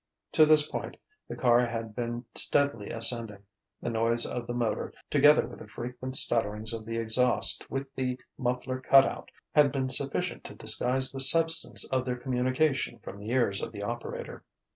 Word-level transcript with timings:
To 0.31 0.47
this 0.47 0.65
point 0.65 0.97
the 1.27 1.35
car 1.35 1.63
had 1.63 1.95
been 1.95 2.25
steadily 2.33 2.89
ascending; 2.89 3.43
the 3.83 3.91
noise 3.91 4.25
of 4.25 4.47
the 4.47 4.53
motor, 4.55 4.91
together 5.11 5.45
with 5.45 5.59
the 5.59 5.67
frequent 5.67 6.15
stutterings 6.15 6.73
of 6.73 6.85
the 6.87 6.97
exhaust 6.97 7.69
with 7.69 7.85
the 7.93 8.19
muffler 8.35 8.79
cut 8.81 9.05
out, 9.05 9.29
had 9.53 9.71
been 9.71 9.89
sufficient 9.89 10.43
to 10.45 10.55
disguise 10.55 11.11
the 11.11 11.21
substance 11.21 11.85
of 11.89 12.05
their 12.05 12.17
communication 12.17 12.97
from 12.97 13.19
the 13.19 13.29
ears 13.29 13.61
of 13.61 13.71
the 13.71 13.83
operator. 13.83 14.43